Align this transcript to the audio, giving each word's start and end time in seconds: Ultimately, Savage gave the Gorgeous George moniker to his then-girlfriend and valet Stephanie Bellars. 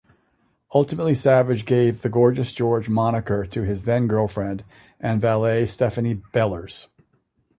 Ultimately, 0.73 1.13
Savage 1.13 1.63
gave 1.63 2.01
the 2.01 2.09
Gorgeous 2.09 2.53
George 2.53 2.89
moniker 2.89 3.45
to 3.45 3.61
his 3.61 3.83
then-girlfriend 3.83 4.63
and 4.99 5.21
valet 5.21 5.67
Stephanie 5.67 6.23
Bellars. 6.33 6.87